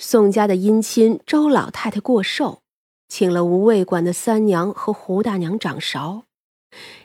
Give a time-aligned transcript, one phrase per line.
[0.00, 2.62] 宋家的姻亲周老太太过寿，
[3.08, 6.22] 请了吴卫馆的三娘和胡大娘掌勺。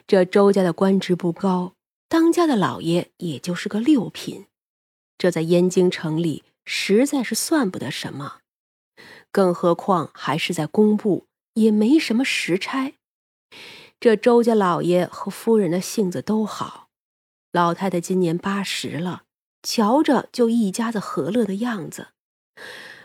[0.06, 1.72] 这周家的官职不高，
[2.08, 4.46] 当家的老爷也就是个六品，
[5.18, 8.38] 这在燕京城里实在是算不得什么。
[9.32, 12.94] 更何况还是在工部，也没什么实差。
[13.98, 16.86] 这周家老爷和夫人的性子都好，
[17.50, 19.24] 老太太今年八十了，
[19.64, 22.10] 瞧着就一家子和乐的样子。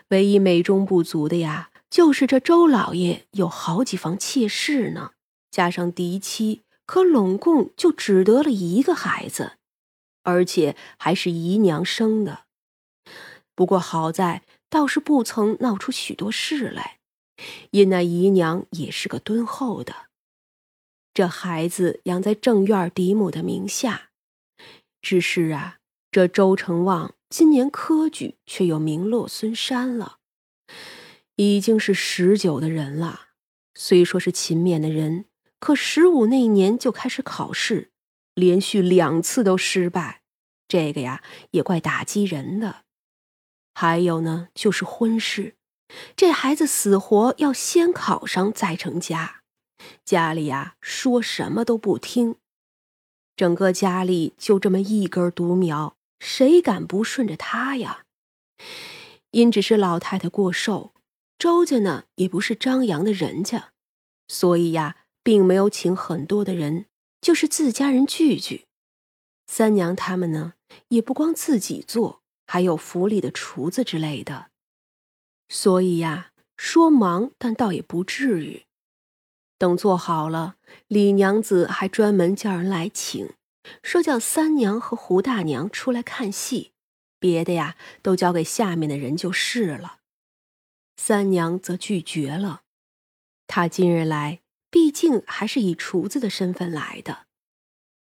[0.10, 5.12] 唯一美中不足的呀，就是这周老爷有好几房妾室呢，
[5.52, 9.54] 加上嫡妻，可拢共就只得了一个孩子，
[10.24, 12.46] 而且还是姨娘生的。
[13.56, 17.00] 不过好在倒是不曾闹出许多事来，
[17.72, 20.08] 因那姨娘也是个敦厚的。
[21.14, 24.12] 这孩子养在正院嫡母的名下，
[25.02, 25.80] 只是啊，
[26.12, 27.16] 这周成旺。
[27.30, 30.18] 今年科举却又名落孙山了，
[31.36, 33.28] 已经是十九的人了。
[33.76, 35.26] 虽说是勤勉的人，
[35.60, 37.92] 可十五那年就开始考试，
[38.34, 40.24] 连续两次都失败，
[40.68, 42.84] 这个呀也怪打击人的。
[43.76, 45.56] 还有呢，就是婚事，
[46.16, 49.44] 这孩子死活要先考上再成家，
[50.04, 52.38] 家里呀说什么都不听，
[53.36, 55.96] 整个家里就这么一根独苗。
[56.20, 58.06] 谁敢不顺着他呀？
[59.32, 60.94] 因只是老太太过寿，
[61.38, 63.72] 周家呢也不是张扬的人家，
[64.28, 66.86] 所以呀，并没有请很多的人，
[67.22, 68.66] 就是自家人聚聚。
[69.48, 70.54] 三娘他们呢，
[70.90, 74.50] 也不光自己做，还有府里的厨子之类的，
[75.48, 78.66] 所以呀，说忙，但倒也不至于。
[79.58, 80.56] 等做好了，
[80.88, 83.30] 李娘子还专门叫人来请。
[83.84, 86.74] 说叫三娘和胡大娘出来看戏，
[87.20, 90.00] 别的呀都交给下面的人就是了。
[90.98, 92.62] 三娘则拒绝了。
[93.48, 97.26] 她今日来，毕竟还是以厨子的身份来的。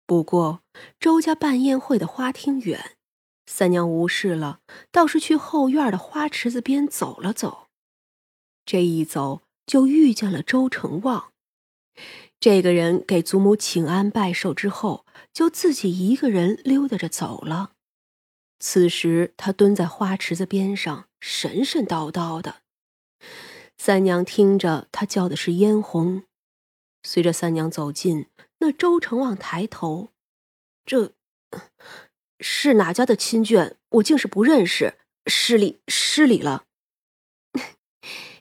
[0.06, 0.62] 不过
[1.00, 2.98] 周家办宴会的花厅远，
[3.46, 4.60] 三娘无事了，
[4.92, 7.68] 倒是去后院的花池子边走了走。
[8.66, 11.32] 这一走，就遇见了周成旺。
[12.40, 17.74] 这个人给祖母请安拜寿之后，就自己一个人溜达着走了。
[18.60, 22.62] 此时他蹲在花池子边上，神神叨叨的。
[23.78, 26.24] 三娘听着，他叫的是嫣红。
[27.02, 28.28] 随着三娘走近，
[28.60, 30.10] 那周成旺抬头
[30.86, 31.14] ：“这
[32.40, 33.76] 是哪家的亲眷？
[33.90, 36.66] 我竟是不认识，失礼失礼了。”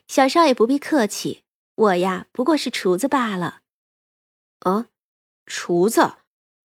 [0.07, 1.43] 小少爷不必客气，
[1.75, 3.63] 我呀不过是厨子罢了。
[4.59, 4.87] 啊，
[5.45, 6.13] 厨子，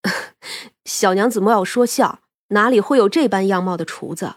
[0.85, 4.35] 小娘子莫要说笑，哪里会有这般样貌的厨子？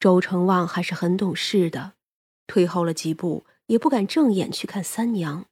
[0.00, 1.94] 周成旺还是很懂事的，
[2.46, 5.46] 退后了几步，也不敢正眼去看三娘。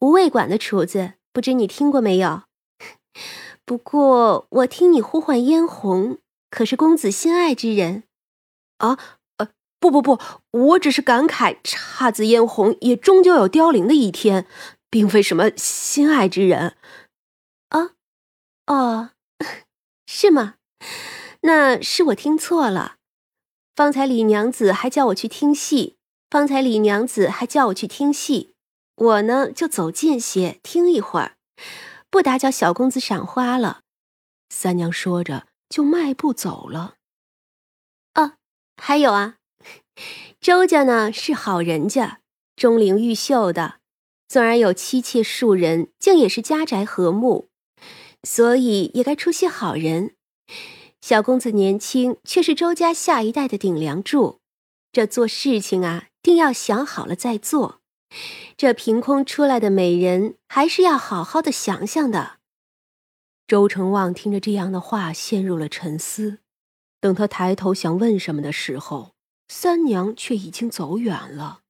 [0.00, 2.42] 无味馆的厨子，不知你听过没有？
[3.64, 6.18] 不过我听你呼唤嫣红，
[6.50, 8.04] 可是公子心爱之人？
[8.78, 8.98] 啊，
[9.38, 9.48] 呃，
[9.80, 10.18] 不不不，
[10.50, 14.46] 我只是感慨，姹紫嫣红也终究有凋零的一天。
[14.90, 16.76] 并非什么心爱之人，
[18.72, 19.10] 哦，
[20.06, 20.54] 是吗？
[21.42, 22.96] 那是我听错了。
[23.76, 25.98] 方才李娘子还叫我去听戏，
[26.30, 28.54] 方才李娘子还叫我去听戏，
[28.94, 31.36] 我呢就走近些听一会儿，
[32.08, 33.82] 不打搅小公子赏花了。
[34.48, 36.94] 三娘说着就迈步走了。
[38.14, 38.36] 啊，
[38.78, 39.36] 还有啊，
[40.40, 42.20] 周家呢是好人家，
[42.56, 43.80] 钟灵毓秀的。
[44.28, 47.50] 纵然有妻妾数人，竟也是家宅和睦，
[48.22, 50.14] 所以也该出些好人。
[51.00, 54.40] 小公子年轻，却是周家下一代的顶梁柱，
[54.92, 57.80] 这做事情啊，定要想好了再做。
[58.56, 62.38] 这凭空出来的美人，还是要好好的想想的。
[63.48, 66.38] 周成旺听着这样的话，陷入了沉思。
[67.00, 69.14] 等他抬头想问什么的时候，
[69.48, 71.62] 三娘却已经走远了。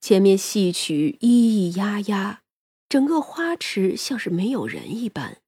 [0.00, 2.40] 前面戏曲咿咿呀呀，
[2.88, 5.38] 整个花池像是没有人一般。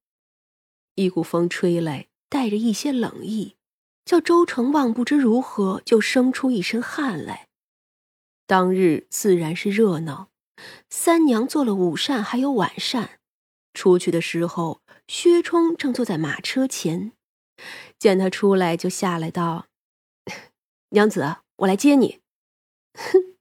[0.97, 3.55] 一股风吹来，带着一些冷意，
[4.03, 7.47] 叫周成旺不知如何就生出一身汗来。
[8.47, 10.29] 当日自然是热闹，
[10.89, 13.19] 三娘做了午膳还有晚膳。
[13.75, 17.11] 出去的时候，薛冲正坐在马车前，
[17.99, 19.67] 见他出来就下来道
[20.89, 22.21] ：“娘子，我来接你。”
[22.97, 23.35] 哼。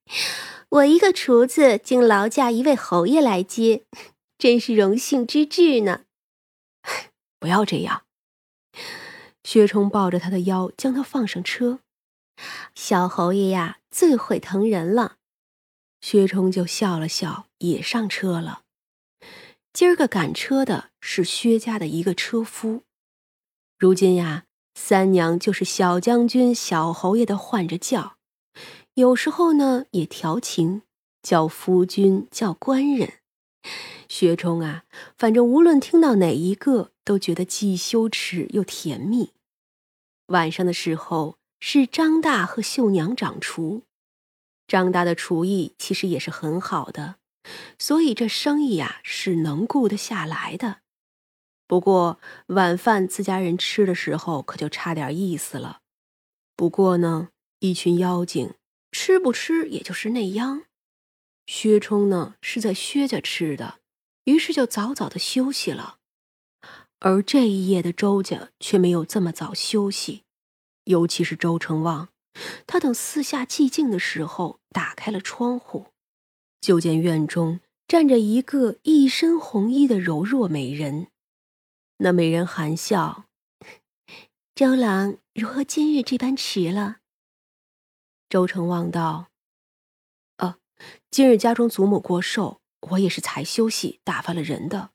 [0.68, 3.86] 我一个厨子，竟劳驾一位侯爷来接，
[4.36, 6.05] 真是荣幸之至呢。
[7.46, 8.02] 不要这样。
[9.44, 11.78] 薛冲抱着他的腰，将他放上车。
[12.74, 15.18] 小侯爷呀，最会疼人了。
[16.00, 18.62] 薛冲就笑了笑，也上车了。
[19.72, 22.82] 今儿个赶车的是薛家的一个车夫。
[23.78, 28.16] 如今呀，三娘就是小将军、小侯爷的唤着叫，
[28.94, 30.82] 有时候呢也调情，
[31.22, 33.12] 叫夫君、叫官人。
[34.08, 34.82] 薛冲啊，
[35.16, 39.32] 反正无论听到哪一个，都觉得既羞耻又甜蜜。
[40.26, 43.84] 晚上的时候是张大和秀娘掌厨，
[44.66, 47.16] 张大的厨艺其实也是很好的。
[47.78, 50.80] 所以这生意呀是能顾得下来的，
[51.68, 52.18] 不过
[52.48, 55.82] 晚饭自家人吃的时候可就差点意思了。
[56.56, 57.28] 不过呢，
[57.60, 58.54] 一群妖精
[58.90, 60.64] 吃不吃也就是那样。
[61.46, 63.78] 薛冲呢是在薛家吃的，
[64.24, 65.95] 于是就早早的休息了。
[67.00, 70.24] 而这一夜的周家却没有这么早休息，
[70.84, 72.08] 尤其是周成旺，
[72.66, 75.88] 他等四下寂静的时候，打开了窗户。
[76.60, 81.08] 就见院中站着一个一身红衣的柔弱美人，
[81.98, 83.26] 那美人含笑
[84.56, 86.96] ：“周郎如何今日这般迟了？”
[88.28, 89.28] 周成望道
[90.38, 90.58] ：“啊，
[91.10, 92.60] 今日家中祖母过寿，
[92.90, 94.90] 我也是才休息打发了人的。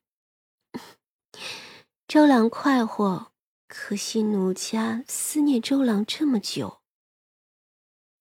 [2.12, 3.32] 周郎快活，
[3.70, 6.82] 可惜奴家思念周郎这么久。”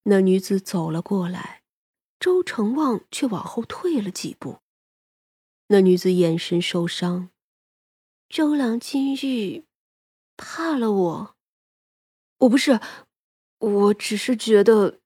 [0.03, 1.63] 那女子走了过来。
[2.17, 4.59] 周成旺却往后退了几步。
[5.67, 7.31] 那女子眼神受伤。
[8.29, 9.65] 周郎今日
[10.37, 11.35] 怕了我？
[12.37, 12.79] 我不是，
[13.57, 15.01] 我只是觉得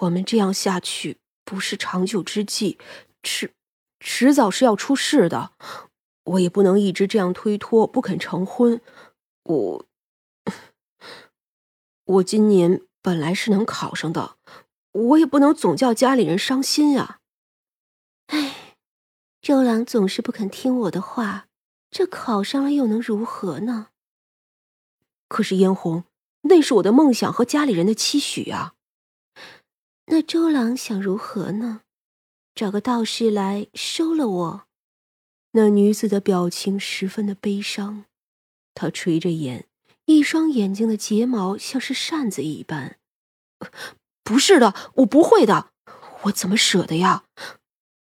[0.00, 1.16] 我们这样下去
[1.46, 2.78] 不是长久之计，
[3.22, 3.54] 迟
[3.98, 5.54] 迟早是要出事的。
[6.30, 8.80] 我也不能一直这样推脱，不肯成婚。
[9.42, 9.86] 我
[12.04, 14.36] 我今年本来是能考上的。
[14.92, 17.20] 我也不能总叫家里人伤心呀。
[18.26, 18.76] 哎，
[19.40, 21.46] 周郎总是不肯听我的话，
[21.90, 23.88] 这考上了又能如何呢？
[25.28, 26.04] 可是嫣红，
[26.42, 28.74] 那是我的梦想和家里人的期许啊。
[30.06, 31.82] 那周郎想如何呢？
[32.54, 34.66] 找个道士来收了我？
[35.52, 38.04] 那女子的表情十分的悲伤，
[38.74, 39.66] 她垂着眼，
[40.06, 42.98] 一双眼睛的睫毛像是扇子一般。
[44.22, 45.72] 不是的，我不会的，
[46.22, 47.24] 我怎么舍得呀？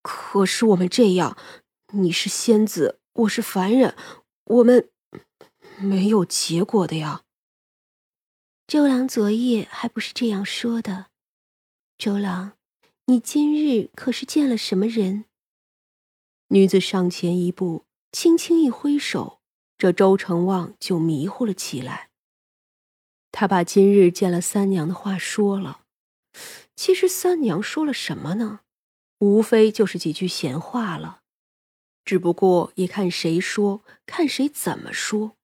[0.03, 1.37] 可是我们这样，
[1.93, 3.97] 你是仙子，我是凡人，
[4.45, 4.89] 我们
[5.79, 7.23] 没有结果的呀。
[8.69, 11.07] 周郎昨夜还不是这样说的。
[11.99, 12.53] 周郎，
[13.07, 15.25] 你今日可是见了什么人？
[16.53, 19.41] 女子上前一步，轻轻一挥手，
[19.79, 22.11] 这周成旺就迷糊了起来。
[23.31, 25.87] 他把今日见了三娘的话说了。
[26.77, 28.61] 其实三娘说了什么呢？
[29.21, 31.23] 无非就是几句闲话了，
[32.05, 35.39] 只不过也看谁说，看谁怎么说。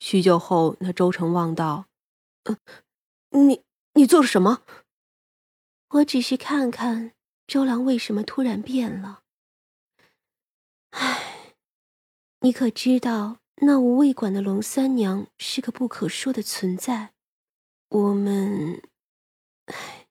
[0.00, 1.88] 许久后，那周成望道
[3.32, 4.62] ：“嗯，你你做了什么？”
[5.90, 7.12] 我只是看看
[7.46, 9.20] 周郎为什么突然变了。
[10.90, 11.54] 唉，
[12.46, 17.12] 你可知道那无味馆的龙三娘是个不可说的存在？
[17.88, 18.80] 我们，
[19.64, 20.06] 唉。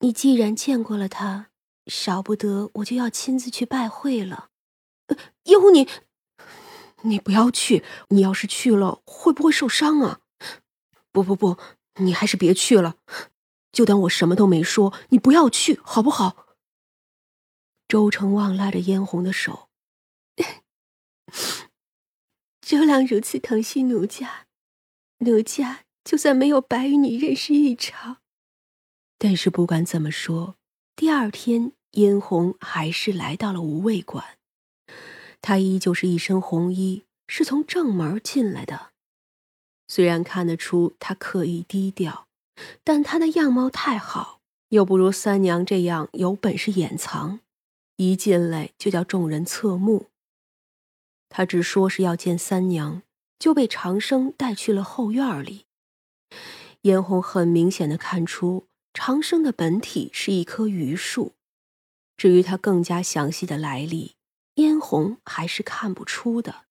[0.00, 1.50] 你既然见过了她，
[1.86, 4.48] 少不得我就要亲自去拜会了。
[5.44, 5.86] 哟，你，
[7.02, 7.84] 你不要去！
[8.08, 10.22] 你要是去了，会不会受伤啊？
[11.12, 11.56] 不不不，
[12.00, 12.96] 你还是别去了，
[13.70, 14.92] 就当我什么都没说。
[15.10, 16.48] 你不要去，好不好？
[17.86, 19.68] 周成旺拉着嫣红的手，
[22.60, 24.46] 周郎如此疼惜奴家，
[25.18, 28.18] 奴家就算没有白与你认识一场。
[29.18, 30.56] 但是不管怎么说，
[30.94, 34.38] 第二天嫣红还是来到了无畏馆。
[35.42, 38.90] 她依旧是一身红衣，是从正门进来的。
[39.88, 42.28] 虽然看得出她刻意低调，
[42.84, 47.40] 但她的样貌太好，又不如三娘这样有本事掩藏，
[47.96, 50.06] 一进来就叫众人侧目。
[51.30, 53.02] 他只说是要见三娘，
[53.38, 55.64] 就被长生带去了后院里。
[56.82, 58.66] 嫣红很明显的看出。
[58.92, 61.34] 长生的本体是一棵榆树，
[62.16, 64.16] 至于他更加详细的来历，
[64.56, 66.66] 嫣红还是看不出的。